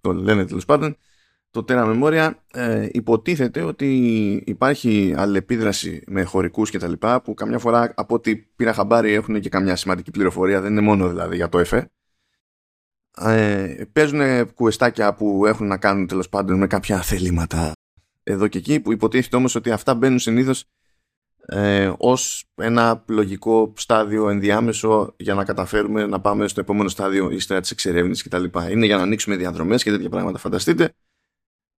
το 0.00 0.12
λένε 0.12 0.44
τέλος 0.44 0.64
πάντων, 0.64 0.96
το 1.50 1.64
Terra 1.68 2.02
Memoria 2.02 2.30
ε, 2.52 2.88
υποτίθεται 2.92 3.62
ότι 3.62 3.96
υπάρχει 4.46 5.14
αλληλεπίδραση 5.16 6.02
με 6.06 6.22
χωρικούς 6.22 6.70
και 6.70 6.78
τα 6.78 6.88
λοιπά 6.88 7.22
που 7.22 7.34
καμιά 7.34 7.58
φορά 7.58 7.92
από 7.96 8.14
ό,τι 8.14 8.36
πήρα 8.36 8.72
χαμπάρι 8.72 9.12
έχουν 9.12 9.40
και 9.40 9.48
καμιά 9.48 9.76
σημαντική 9.76 10.10
πληροφορία 10.10 10.60
δεν 10.60 10.70
είναι 10.70 10.80
μόνο 10.80 11.08
δηλαδή 11.08 11.36
για 11.36 11.48
το 11.48 11.58
ΕΦΕ 11.58 11.90
ε, 13.16 13.84
παίζουν 13.92 14.52
κουεστάκια 14.54 15.14
που 15.14 15.46
έχουν 15.46 15.66
να 15.66 15.78
κάνουν 15.78 16.06
τέλος 16.06 16.28
πάντων 16.28 16.58
με 16.58 16.66
κάποια 16.66 17.02
θελήματα 17.02 17.72
εδώ 18.22 18.48
και 18.48 18.58
εκεί 18.58 18.80
που 18.80 18.92
υποτίθεται 18.92 19.36
όμως 19.36 19.54
ότι 19.54 19.70
αυτά 19.70 19.94
μπαίνουν 19.94 20.18
συνήθως 20.18 20.64
ε, 21.46 21.92
ως 21.98 22.44
ένα 22.54 23.04
λογικό 23.08 23.72
στάδιο 23.76 24.28
ενδιάμεσο 24.28 25.14
για 25.16 25.34
να 25.34 25.44
καταφέρουμε 25.44 26.06
να 26.06 26.20
πάμε 26.20 26.48
στο 26.48 26.60
επόμενο 26.60 26.88
στάδιο 26.88 27.30
ύστερα 27.30 27.60
της 27.60 27.70
εξερεύνησης 27.70 28.24
κτλ. 28.24 28.44
Είναι 28.70 28.86
για 28.86 28.96
να 28.96 29.02
ανοίξουμε 29.02 29.36
διαδρομές 29.36 29.82
και 29.82 29.90
τέτοια 29.90 30.08
πράγματα 30.08 30.38
φανταστείτε. 30.38 30.92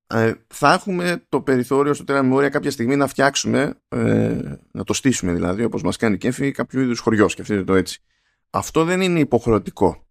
Ε, 0.07 0.33
θα 0.47 0.73
έχουμε 0.73 1.25
το 1.29 1.41
περιθώριο 1.41 1.95
στο 1.95 2.05
τέρα 2.05 2.29
όρια 2.31 2.49
κάποια 2.49 2.71
στιγμή 2.71 2.97
να 2.97 3.07
φτιάξουμε, 3.07 3.81
ε, 3.89 4.59
να 4.71 4.85
το 4.85 4.93
στήσουμε 4.93 5.33
δηλαδή 5.33 5.65
όπως 5.65 5.83
μας 5.83 5.97
κάνει 5.97 6.17
κέφι 6.17 6.51
κάποιο 6.51 6.81
είδους 6.81 6.99
χωριό, 6.99 7.29
σκεφτείτε 7.29 7.65
το 7.65 7.75
έτσι. 7.75 8.03
Αυτό 8.51 8.85
δεν 8.85 9.01
είναι 9.01 9.19
υποχρεωτικό 9.19 10.04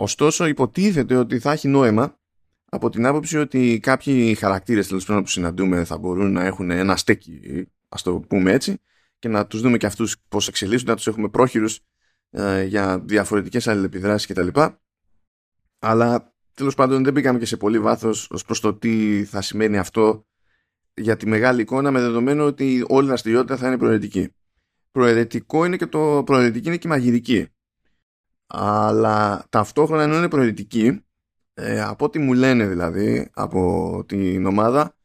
Ωστόσο 0.00 0.46
υποτίθεται 0.46 1.14
ότι 1.14 1.38
θα 1.38 1.52
έχει 1.52 1.68
νόημα 1.68 2.18
από 2.64 2.88
την 2.88 3.06
άποψη 3.06 3.38
ότι 3.38 3.78
κάποιοι 3.82 4.34
χαρακτήρες 4.34 4.88
τέλος 4.88 5.04
πάντων 5.04 5.22
που 5.22 5.28
συναντούμε 5.28 5.84
θα 5.84 5.98
μπορούν 5.98 6.32
να 6.32 6.44
έχουν 6.44 6.70
ένα 6.70 6.96
στέκι, 6.96 7.66
ας 7.88 8.02
το 8.02 8.20
πούμε 8.20 8.52
έτσι, 8.52 8.80
και 9.18 9.28
να 9.28 9.46
τους 9.46 9.60
δούμε 9.60 9.76
και 9.76 9.86
αυτούς 9.86 10.16
πώς 10.28 10.48
εξελίσσονται, 10.48 10.90
να 10.90 10.96
τους 10.96 11.06
έχουμε 11.06 11.28
πρόχειρους 11.28 11.80
ε, 12.30 12.62
για 12.62 13.00
διαφορετικές 13.00 13.68
αλληλεπιδράσεις 13.68 14.26
κτλ. 14.26 14.60
Αλλά 15.78 16.34
τέλος 16.54 16.74
πάντων 16.74 17.04
δεν 17.04 17.12
μπήκαμε 17.12 17.38
και 17.38 17.46
σε 17.46 17.56
πολύ 17.56 17.78
βάθος 17.78 18.30
ως 18.30 18.44
προς 18.44 18.60
το 18.60 18.74
τι 18.74 19.24
θα 19.24 19.40
σημαίνει 19.40 19.78
αυτό 19.78 20.26
για 20.94 21.16
τη 21.16 21.26
μεγάλη 21.26 21.60
εικόνα 21.60 21.90
με 21.90 22.00
δεδομένο 22.00 22.44
ότι 22.44 22.84
όλη 22.88 23.04
η 23.04 23.08
δραστηριότητα 23.08 23.56
θα 23.56 23.66
είναι 23.66 23.78
προαιρετική. 23.78 24.32
Προαιρετικό 24.90 25.64
είναι 25.64 25.76
και 25.76 25.86
το 25.86 26.22
προαιρετική 26.26 26.66
είναι 26.68 26.76
και 26.76 26.86
η 26.88 26.90
μαγειρική 26.90 27.48
αλλά 28.48 29.46
ταυτόχρονα 29.48 30.02
ενώ 30.02 30.16
είναι 30.16 30.28
προαιρετική 30.28 31.04
ε, 31.54 31.82
από 31.82 32.04
ό,τι 32.04 32.18
μου 32.18 32.32
λένε 32.32 32.66
δηλαδή 32.66 33.30
από 33.34 34.04
την 34.06 34.46
ομάδα 34.46 34.96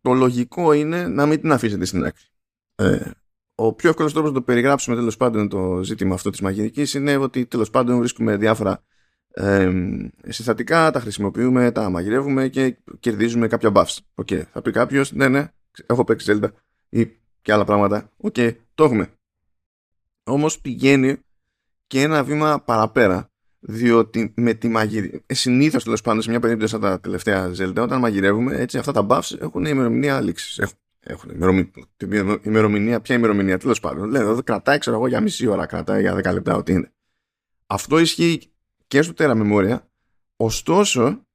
το 0.00 0.12
λογικό 0.12 0.72
είναι 0.72 1.06
να 1.06 1.26
μην 1.26 1.40
την 1.40 1.52
αφήσετε 1.52 1.84
στην 1.84 2.04
άκρη. 2.04 2.22
Ε, 2.74 3.10
ο 3.54 3.72
πιο 3.72 3.88
εύκολος 3.88 4.12
τρόπος 4.12 4.30
να 4.30 4.36
το 4.36 4.42
περιγράψουμε 4.42 4.96
τέλος 4.96 5.16
πάντων 5.16 5.48
το 5.48 5.82
ζήτημα 5.82 6.14
αυτό 6.14 6.30
της 6.30 6.40
μαγειρικής 6.40 6.94
είναι 6.94 7.16
ότι 7.16 7.46
τέλος 7.46 7.70
πάντων 7.70 7.98
βρίσκουμε 7.98 8.36
διάφορα 8.36 8.82
ε, 9.28 9.72
συστατικά, 10.28 10.90
τα 10.90 11.00
χρησιμοποιούμε, 11.00 11.72
τα 11.72 11.90
μαγειρεύουμε 11.90 12.48
και 12.48 12.76
κερδίζουμε 13.00 13.46
κάποια 13.46 13.72
buffs. 13.74 13.96
Okay. 14.14 14.42
Θα 14.52 14.62
πει 14.62 14.70
κάποιος, 14.70 15.12
ναι, 15.12 15.28
ναι, 15.28 15.52
έχω 15.86 16.04
παίξει 16.04 16.32
Zelda 16.32 16.48
ή 16.88 17.06
και 17.42 17.52
άλλα 17.52 17.64
πράγματα. 17.64 18.12
Οκ, 18.16 18.36
το 18.74 18.84
έχουμε. 18.84 19.12
Όμως 20.24 20.60
πηγαίνει 20.60 21.18
και 21.88 22.02
ένα 22.02 22.24
βήμα 22.24 22.60
παραπέρα. 22.60 23.30
Διότι 23.60 24.32
με 24.36 24.54
τη 24.54 24.68
μαγειρική. 24.68 25.22
Ε, 25.26 25.34
Συνήθως 25.34 25.84
τέλος 25.84 26.00
πάντων 26.00 26.22
σε 26.22 26.30
μια 26.30 26.40
περίπτωση 26.40 26.72
σαν 26.72 26.80
τα 26.80 27.00
τελευταία 27.00 27.50
Zelda, 27.58 27.76
όταν 27.76 27.98
μαγειρεύουμε, 27.98 28.56
έτσι 28.56 28.78
αυτά 28.78 28.92
τα 28.92 29.06
buffs 29.08 29.40
έχουν 29.40 29.64
ημερομηνία 29.64 30.20
λήξης. 30.20 30.58
Έχουν, 30.58 30.78
έχουν 31.00 31.30
ημερομηνία, 31.30 32.40
ημερομηνία, 32.42 33.00
ποια 33.00 33.14
ημερομηνία 33.14 33.58
τέλος 33.58 33.80
πάντων. 33.80 34.10
Λέω, 34.10 34.30
εδώ 34.30 34.42
κρατάει, 34.42 34.78
ξέρω 34.78 34.96
εγώ, 34.96 35.06
για 35.06 35.20
μισή 35.20 35.46
ώρα, 35.46 35.66
κρατάει 35.66 36.00
για 36.00 36.14
10 36.14 36.32
λεπτά, 36.32 36.56
ό,τι 36.56 36.72
είναι. 36.72 36.92
Αυτό 37.66 37.98
ισχύει 37.98 38.52
και 38.86 39.02
στο 39.02 39.14
τέρα 39.14 39.34
memoria. 39.36 39.78
Ωστόσο, 40.36 41.26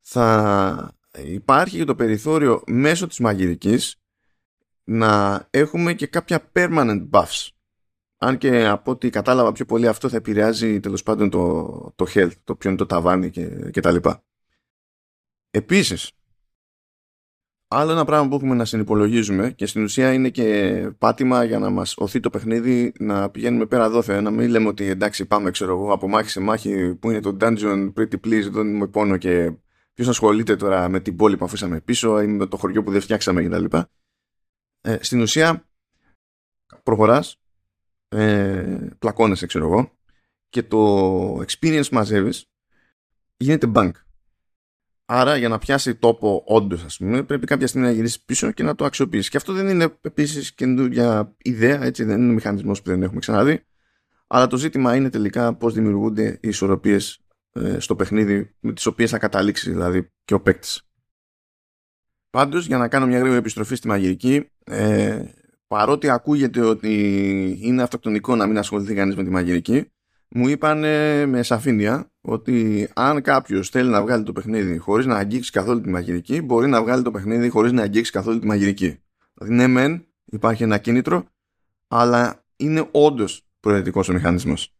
θα 0.00 0.96
υπάρχει 1.24 1.76
και 1.76 1.84
το 1.84 1.94
περιθώριο 1.94 2.62
μέσω 2.66 3.06
της 3.06 3.18
μαγειρικής 3.18 4.00
να 4.84 5.46
έχουμε 5.50 5.94
και 5.94 6.06
κάποια 6.06 6.50
permanent 6.52 7.08
buffs. 7.10 7.48
Αν 8.18 8.38
και 8.38 8.66
από 8.66 8.90
ό,τι 8.90 9.10
κατάλαβα 9.10 9.52
πιο 9.52 9.64
πολύ 9.64 9.88
αυτό 9.88 10.08
θα 10.08 10.16
επηρεάζει 10.16 10.80
τέλος 10.80 11.02
πάντων 11.02 11.30
το, 11.30 11.92
το 11.96 12.06
health, 12.08 12.32
το 12.44 12.56
ποιο 12.56 12.70
είναι 12.70 12.78
το 12.78 12.86
ταβάνι 12.86 13.30
και, 13.30 13.70
και 13.70 13.80
τα 13.80 13.92
λοιπά. 13.92 14.24
Επίσης, 15.50 16.12
άλλο 17.68 17.92
ένα 17.92 18.04
πράγμα 18.04 18.28
που 18.28 18.34
έχουμε 18.34 18.54
να 18.54 18.64
συνυπολογίζουμε 18.64 19.50
και 19.50 19.66
στην 19.66 19.82
ουσία 19.82 20.12
είναι 20.12 20.30
και 20.30 20.90
πάτημα 20.98 21.44
για 21.44 21.58
να 21.58 21.70
μας 21.70 21.96
οθεί 21.96 22.20
το 22.20 22.30
παιχνίδι 22.30 22.92
να 22.98 23.30
πηγαίνουμε 23.30 23.66
πέρα 23.66 23.90
δόθε. 23.90 24.20
Να 24.20 24.30
μην 24.30 24.50
λέμε 24.50 24.68
ότι 24.68 24.84
εντάξει 24.84 25.26
πάμε 25.26 25.50
ξέρω 25.50 25.72
εγώ 25.72 25.92
από 25.92 26.08
μάχη 26.08 26.28
σε 26.28 26.40
μάχη 26.40 26.94
που 26.94 27.10
είναι 27.10 27.20
το 27.20 27.36
dungeon 27.40 27.92
pretty 27.96 28.20
please, 28.24 28.48
δεν 28.50 28.76
μου 28.76 28.90
πόνο 28.90 29.16
και 29.16 29.52
ποιος 29.94 30.08
ασχολείται 30.08 30.56
τώρα 30.56 30.88
με 30.88 31.00
την 31.00 31.16
πόλη 31.16 31.36
που 31.36 31.44
αφήσαμε 31.44 31.80
πίσω 31.80 32.20
ή 32.20 32.26
με 32.26 32.46
το 32.46 32.56
χωριό 32.56 32.82
που 32.82 32.90
δεν 32.90 33.00
φτιάξαμε 33.00 33.42
κτλ. 33.42 33.76
Ε, 34.80 34.98
στην 35.00 35.20
ουσία 35.20 35.68
προχωράς 36.82 37.40
ε, 38.08 38.88
πλακώνεσαι 38.98 39.46
ξέρω 39.46 39.64
εγώ 39.66 39.90
και 40.48 40.62
το 40.62 41.38
experience 41.38 41.88
μαζεύεις 41.88 42.50
γίνεται 43.36 43.70
bank. 43.74 43.90
Άρα 45.08 45.36
για 45.36 45.48
να 45.48 45.58
πιάσει 45.58 45.94
τόπο 45.94 46.42
όντως, 46.46 46.84
ας 46.84 46.96
πούμε, 46.96 47.22
πρέπει 47.22 47.46
κάποια 47.46 47.66
στιγμή 47.66 47.86
να 47.86 47.92
γυρίσεις 47.92 48.20
πίσω 48.20 48.50
και 48.52 48.62
να 48.62 48.74
το 48.74 48.84
αξιοποιήσεις. 48.84 49.28
Και 49.28 49.36
αυτό 49.36 49.52
δεν 49.52 49.68
είναι 49.68 49.98
επίσης 50.00 50.54
καινούργια 50.54 51.34
ιδέα, 51.42 51.82
έτσι, 51.82 52.04
δεν 52.04 52.20
είναι 52.20 52.32
μηχανισμός 52.32 52.82
που 52.82 52.90
δεν 52.90 53.02
έχουμε 53.02 53.20
ξαναδεί. 53.20 53.64
Αλλά 54.26 54.46
το 54.46 54.56
ζήτημα 54.56 54.96
είναι 54.96 55.10
τελικά 55.10 55.54
πώς 55.54 55.74
δημιουργούνται 55.74 56.38
οι 56.42 56.48
ισορροπίες 56.48 57.20
ε, 57.52 57.78
στο 57.78 57.96
παιχνίδι 57.96 58.54
με 58.60 58.72
τις 58.72 58.86
οποίες 58.86 59.10
θα 59.10 59.18
καταλήξεις 59.18 59.72
δηλαδή 59.72 60.12
και 60.24 60.34
ο 60.34 60.40
παίκτης. 60.40 60.82
Πάντως, 62.30 62.66
για 62.66 62.78
να 62.78 62.88
κάνω 62.88 63.06
μια 63.06 63.18
γρήγορη 63.18 63.38
επιστροφή 63.38 63.74
στη 63.74 63.88
μαγειρική, 63.88 64.50
ε, 64.64 65.22
παρότι 65.66 66.08
ακούγεται 66.08 66.60
ότι 66.60 66.92
είναι 67.60 67.82
αυτοκτονικό 67.82 68.36
να 68.36 68.46
μην 68.46 68.58
ασχοληθεί 68.58 68.94
κανείς 68.94 69.16
με 69.16 69.24
τη 69.24 69.30
μαγειρική, 69.30 69.90
μου 70.28 70.48
είπαν 70.48 70.78
με 71.28 71.42
σαφήνεια 71.42 72.10
ότι 72.20 72.88
αν 72.94 73.22
κάποιος 73.22 73.68
θέλει 73.68 73.90
να 73.90 74.02
βγάλει 74.02 74.22
το 74.22 74.32
παιχνίδι 74.32 74.78
χωρίς 74.78 75.06
να 75.06 75.16
αγγίξει 75.16 75.50
καθόλου 75.50 75.80
τη 75.80 75.88
μαγειρική, 75.88 76.42
μπορεί 76.42 76.68
να 76.68 76.82
βγάλει 76.82 77.02
το 77.02 77.10
παιχνίδι 77.10 77.48
χωρίς 77.48 77.72
να 77.72 77.82
αγγίξει 77.82 78.12
καθόλου 78.12 78.38
τη 78.38 78.46
μαγειρική. 78.46 78.98
Δηλαδή, 79.34 79.54
ναι, 79.54 79.66
μεν 79.66 80.06
υπάρχει 80.24 80.62
ένα 80.62 80.78
κίνητρο, 80.78 81.24
αλλά 81.88 82.44
είναι 82.56 82.88
όντως 82.90 83.46
προαιρετικός 83.60 84.08
ο 84.08 84.12
μηχανισμός. 84.12 84.75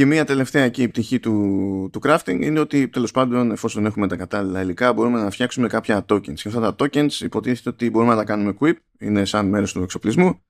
Και 0.00 0.06
μία 0.06 0.24
τελευταία 0.24 0.64
εκεί 0.64 0.88
πτυχή 0.88 1.18
του, 1.20 1.88
του 1.92 2.00
crafting 2.02 2.38
είναι 2.40 2.60
ότι 2.60 2.88
τέλος 2.88 3.10
πάντων 3.10 3.50
εφόσον 3.50 3.86
έχουμε 3.86 4.08
τα 4.08 4.16
κατάλληλα 4.16 4.62
υλικά 4.62 4.92
μπορούμε 4.92 5.22
να 5.22 5.30
φτιάξουμε 5.30 5.68
κάποια 5.68 6.04
tokens. 6.08 6.34
Και 6.34 6.48
αυτά 6.48 6.60
τα 6.60 6.74
tokens 6.78 7.12
υποτίθεται 7.12 7.68
ότι 7.68 7.90
μπορούμε 7.90 8.10
να 8.10 8.18
τα 8.18 8.24
κάνουμε 8.24 8.54
equip, 8.60 8.72
είναι 8.98 9.24
σαν 9.24 9.48
μέρος 9.48 9.72
του 9.72 9.82
εξοπλισμού 9.82 10.40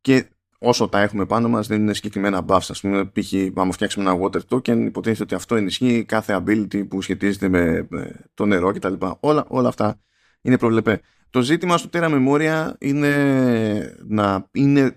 και 0.00 0.28
όσο 0.58 0.88
τα 0.88 1.00
έχουμε 1.00 1.26
πάνω 1.26 1.48
μας 1.48 1.66
δεν 1.66 1.80
είναι 1.80 1.94
συγκεκριμένα 1.94 2.44
buffs. 2.48 2.66
Ας 2.68 2.80
πούμε, 2.80 3.04
π.χ. 3.04 3.32
άμα 3.54 3.72
φτιάξουμε 3.72 4.10
ένα 4.10 4.20
water 4.22 4.40
token 4.48 4.78
υποτίθεται 4.86 5.22
ότι 5.22 5.34
αυτό 5.34 5.54
ενισχύει 5.54 6.04
κάθε 6.04 6.42
ability 6.44 6.88
που 6.88 7.02
σχετίζεται 7.02 7.48
με 7.48 7.88
το 8.34 8.46
νερό 8.46 8.72
κτλ. 8.72 8.94
Όλα, 9.20 9.44
όλα 9.48 9.68
αυτά 9.68 10.00
είναι 10.40 10.58
προβλεπέ. 10.58 11.00
Το 11.30 11.40
ζήτημα 11.40 11.76
στο 11.76 11.88
Terra 11.92 12.10
Memoria 12.10 12.72
είναι 12.78 13.96
να 14.06 14.48
είναι 14.52 14.96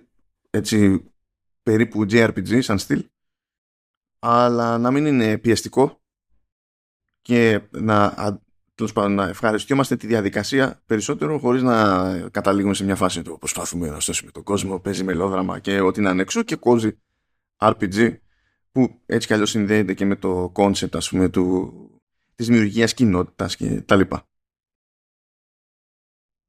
έτσι 0.50 1.04
περίπου 1.64 2.06
JRPG 2.10 2.62
σαν 2.62 2.78
στυλ 2.80 3.04
αλλά 4.24 4.78
να 4.78 4.92
μην 4.92 5.06
είναι 5.06 5.38
πιεστικό 5.38 6.02
και 7.22 7.62
να, 7.72 8.14
πάντων, 8.94 9.14
να 9.14 9.28
ευχαριστιόμαστε 9.28 9.96
τη 9.96 10.08
διαδικασία 10.08 10.82
περισσότερο 10.86 11.40
χωρίς 11.40 11.62
να 11.62 12.30
καταλήγουμε 12.30 12.74
σε 12.74 12.84
μια 12.84 12.96
φάση 12.96 13.22
του 13.22 13.38
προσπαθούμε 13.40 13.90
να 13.90 14.00
σώσουμε 14.00 14.32
τον 14.32 14.44
κόσμο, 14.44 14.80
παίζει 14.80 15.04
μελόδραμα 15.04 15.60
και 15.60 15.80
ό,τι 15.80 16.00
είναι 16.00 16.10
ανέξω 16.10 16.44
και 16.44 16.56
κόζει 16.56 17.00
RPG 17.58 18.18
που 18.72 19.02
έτσι 19.06 19.28
κι 19.28 19.34
αλλιώς 19.34 19.50
συνδέεται 19.50 19.94
και 19.94 20.06
με 20.06 20.16
το 20.16 20.52
concept 20.56 20.96
ας 20.96 21.10
πούμε 21.10 21.30
του, 21.30 21.74
της 22.36 22.48
δημιουργίας 22.48 22.94
κοινότητας 22.94 23.56
και 23.56 23.82
τα 23.82 23.96
λοιπά. 23.96 24.26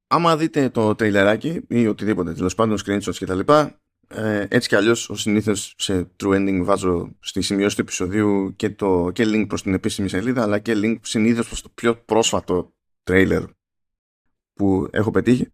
Άμα 0.07 0.37
δείτε 0.37 0.69
το 0.69 0.95
τρέιλεράκι 0.95 1.61
ή 1.67 1.87
οτιδήποτε 1.87 2.33
τέλος 2.33 2.55
πάντων 2.55 2.77
screenshots 2.85 3.15
και 3.15 3.25
τα 3.25 3.35
λοιπά 3.35 3.82
ε, 4.15 4.45
έτσι 4.49 4.67
κι 4.67 4.75
αλλιώς 4.75 5.09
ο 5.09 5.15
συνήθως 5.15 5.73
σε 5.77 6.11
True 6.23 6.35
Ending 6.35 6.59
βάζω 6.63 7.15
στη 7.19 7.41
σημειώση 7.41 7.75
του 7.75 7.81
επεισοδίου 7.81 8.53
και, 8.55 8.69
το, 8.69 9.11
και 9.13 9.23
link 9.27 9.45
προς 9.47 9.61
την 9.61 9.73
επίσημη 9.73 10.09
σελίδα 10.09 10.41
αλλά 10.41 10.59
και 10.59 10.73
link 10.75 10.97
συνήθως 11.01 11.47
προς 11.47 11.61
το 11.61 11.69
πιο 11.73 11.95
πρόσφατο 11.95 12.73
trailer 13.03 13.45
που 14.53 14.87
έχω 14.91 15.11
πετύχει 15.11 15.47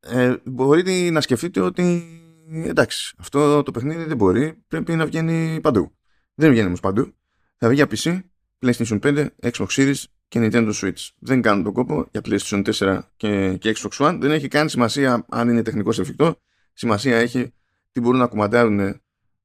ε, 0.00 0.36
μπορείτε 0.44 1.10
να 1.10 1.20
σκεφτείτε 1.20 1.60
ότι 1.60 2.04
εντάξει 2.50 3.14
αυτό 3.18 3.62
το 3.62 3.70
παιχνίδι 3.70 4.04
δεν 4.04 4.16
μπορεί 4.16 4.62
πρέπει 4.68 4.96
να 4.96 5.06
βγαίνει 5.06 5.60
παντού 5.60 5.92
δεν 6.34 6.50
βγαίνει 6.50 6.66
όμως 6.66 6.80
παντού 6.80 7.14
θα 7.62 7.68
βγει 7.68 7.74
για 7.74 7.86
PC, 7.90 8.20
PlayStation 8.60 9.00
5, 9.00 9.26
Xbox 9.42 9.66
Series 9.66 10.02
και 10.28 10.40
Nintendo 10.42 10.72
Switch. 10.72 11.08
Δεν 11.18 11.42
κάνουν 11.42 11.64
τον 11.64 11.72
κόπο 11.72 12.06
για 12.10 12.20
PlayStation 12.24 12.72
4 12.72 12.98
και, 13.16 13.56
και 13.56 13.76
Xbox 13.76 14.06
One. 14.06 14.18
Δεν 14.20 14.30
έχει 14.30 14.48
καν 14.48 14.68
σημασία 14.68 15.26
αν 15.28 15.48
είναι 15.48 15.62
τεχνικός 15.62 15.98
εφικτό 15.98 16.40
σημασία 16.80 17.16
έχει 17.16 17.52
τι 17.92 18.00
μπορούν 18.00 18.18
να 18.18 18.26
κουμαντάρουν 18.26 19.00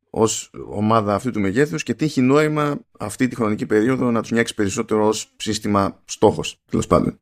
ως 0.10 0.52
ομάδα 0.68 1.16
αυτού 1.16 1.32
του 1.32 1.40
μεγέθους 1.40 1.84
και 1.84 1.94
τι 1.94 2.06
έχει 2.06 2.22
νόημα 2.22 2.80
αυτή 3.00 3.28
τη 3.28 3.36
χρονική 3.36 3.66
περίοδο 3.66 4.12
να 4.12 4.22
τους 4.22 4.32
νιάξει 4.32 4.54
περισσότερο 4.54 5.08
ως 5.08 5.34
σύστημα 5.36 6.02
στόχος, 6.06 6.62
τέλος 6.66 6.88
πάντων. 6.88 7.20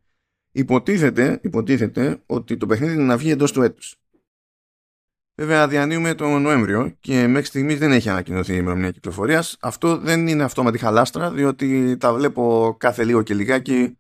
Υποτίθεται, 0.52 1.40
υποτίθεται 1.44 2.24
ότι 2.26 2.58
το 2.58 2.66
παιχνίδι 2.66 2.94
είναι 2.94 3.04
να 3.04 3.18
βγει 3.18 3.32
εντός 3.32 3.52
του 3.52 3.62
έτους. 3.62 3.96
Βέβαια, 5.36 5.68
διανύουμε 5.68 6.14
τον 6.14 6.42
Νοέμβριο 6.42 6.96
και 7.00 7.28
μέχρι 7.28 7.48
στιγμής 7.48 7.80
δεν 7.80 7.92
έχει 7.92 8.10
ανακοινωθεί 8.10 8.54
η 8.54 8.58
ημερομηνία 8.60 8.92
κυκλοφορίας. 8.92 9.58
Αυτό 9.62 9.98
δεν 9.98 10.28
είναι 10.28 10.44
αυτόματη 10.44 10.78
χαλάστρα, 10.78 11.32
διότι 11.32 11.98
τα 11.98 12.14
βλέπω 12.14 12.76
κάθε 12.80 13.04
λίγο 13.04 13.22
και 13.22 13.34
λιγάκι 13.34 13.98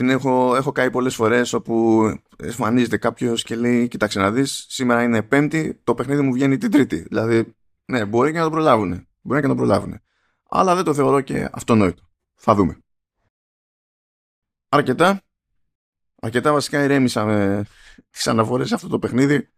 την 0.00 0.10
έχω, 0.10 0.56
έχω 0.56 0.72
καεί 0.72 0.90
πολλές 0.90 1.14
φορές 1.14 1.52
όπου 1.52 2.02
εμφανίζεται 2.36 2.96
κάποιος 2.96 3.42
και 3.42 3.56
λέει 3.56 3.88
κοίταξε 3.88 4.20
να 4.20 4.30
δεις 4.30 4.66
σήμερα 4.68 5.02
είναι 5.02 5.22
πέμπτη 5.22 5.80
το 5.84 5.94
παιχνίδι 5.94 6.22
μου 6.22 6.32
βγαίνει 6.32 6.56
την 6.56 6.70
τρίτη 6.70 6.96
δηλαδή 6.96 7.54
ναι 7.84 8.04
μπορεί 8.04 8.32
και 8.32 8.38
να 8.38 8.44
το 8.44 8.50
προλάβουν 8.50 9.08
μπορεί 9.20 9.40
και 9.40 9.46
να 9.46 9.54
το 9.54 9.58
προλάβουν 9.58 10.00
αλλά 10.48 10.74
δεν 10.74 10.84
το 10.84 10.94
θεωρώ 10.94 11.20
και 11.20 11.48
αυτονόητο. 11.52 12.02
Θα 12.34 12.54
δούμε. 12.54 12.78
Αρκετά 14.68 15.22
αρκετά 16.20 16.52
βασικά 16.52 16.84
ηρέμησα 16.84 17.24
με 17.24 17.64
τις 18.10 18.26
αναφορές 18.26 18.68
σε 18.68 18.74
αυτό 18.74 18.88
το 18.88 18.98
παιχνίδι. 18.98 19.48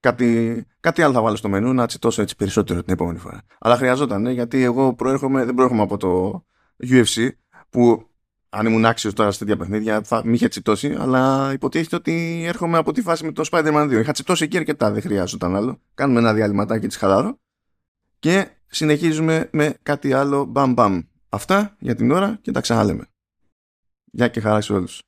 Κάτι, 0.00 0.66
κάτι 0.80 1.02
άλλο 1.02 1.12
θα 1.12 1.22
βάλω 1.22 1.36
στο 1.36 1.48
μενού 1.48 1.72
να 1.72 1.86
τσιτώσω 1.86 2.22
έτσι 2.22 2.36
περισσότερο 2.36 2.82
την 2.82 2.92
επόμενη 2.92 3.18
φορά. 3.18 3.42
Αλλά 3.58 3.76
χρειαζόταν 3.76 4.26
γιατί 4.26 4.62
εγώ 4.62 4.94
προέρχομαι, 4.94 5.44
δεν 5.44 5.54
προέρχομαι 5.54 5.82
από 5.82 5.96
το 5.96 6.44
UFC 6.82 7.28
που 7.70 8.07
αν 8.48 8.66
ήμουν 8.66 8.84
άξιος 8.84 9.14
τώρα 9.14 9.30
σε 9.30 9.38
τέτοια 9.38 9.56
παιχνίδια 9.56 10.02
θα 10.02 10.24
με 10.24 10.32
είχε 10.32 10.48
τσιτώσει, 10.48 10.96
αλλά 10.98 11.52
υποτίθεται 11.52 11.96
ότι 11.96 12.44
έρχομαι 12.46 12.78
από 12.78 12.92
τη 12.92 13.02
φάση 13.02 13.24
με 13.24 13.32
το 13.32 13.48
Spider-Man 13.50 13.84
2. 13.84 13.92
Είχα 14.00 14.12
τσιτώσει 14.12 14.44
εκεί 14.44 14.56
αρκετά, 14.56 14.90
δεν 14.90 15.02
χρειάζονταν 15.02 15.56
άλλο. 15.56 15.80
Κάνουμε 15.94 16.18
ένα 16.18 16.34
διαλυματάκι 16.34 16.86
τη 16.86 16.98
χαλάρο 16.98 17.38
και 18.18 18.48
συνεχίζουμε 18.66 19.48
με 19.52 19.76
κάτι 19.82 20.12
άλλο 20.12 20.44
μπαμ 20.44 20.72
μπαμ. 20.72 21.00
Αυτά 21.28 21.76
για 21.78 21.94
την 21.94 22.10
ώρα 22.10 22.38
και 22.42 22.50
τα 22.50 22.60
ξαναλέμε. 22.60 23.06
Γεια 24.04 24.28
και 24.28 24.40
χαρά 24.40 24.60
σε 24.60 24.72
όλους. 24.72 25.07